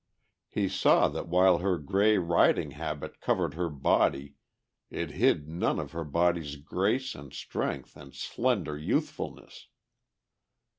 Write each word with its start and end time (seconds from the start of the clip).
He 0.49 0.67
saw 0.67 1.09
that 1.09 1.27
while 1.27 1.59
her 1.59 1.77
grey 1.77 2.17
riding 2.17 2.71
habit 2.71 3.21
covered 3.21 3.53
her 3.53 3.69
body 3.69 4.33
it 4.89 5.11
hid 5.11 5.47
none 5.47 5.77
of 5.77 5.91
her 5.91 6.03
body's 6.03 6.55
grace 6.55 7.13
and 7.13 7.31
strength 7.31 7.95
and 7.95 8.11
slender 8.15 8.75
youthfulness. 8.75 9.67